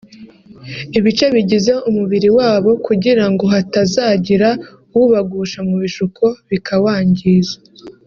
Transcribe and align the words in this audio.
ibice 0.97 1.25
bigize 1.35 1.73
umubiri 1.89 2.29
wabo 2.37 2.71
kugira 2.85 3.23
ngo 3.31 3.43
hatazagira 3.53 4.49
ubagusha 5.01 5.59
mu 5.69 5.75
bishuko 5.83 6.25
bikawangiza 6.49 7.57